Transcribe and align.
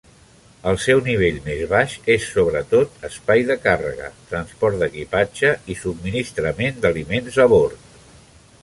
El 0.69 0.77
seu 0.85 1.01
nivell 1.07 1.35
més 1.47 1.59
baix 1.73 1.93
és 2.13 2.25
sobretot 2.37 3.05
espai 3.11 3.45
de 3.51 3.59
càrrega, 3.67 4.09
transport 4.33 4.81
d'equipatge 4.85 5.53
i 5.75 5.79
subministrament 5.85 6.83
d'aliments 6.87 7.41
a 7.47 7.49
bord. 7.57 7.89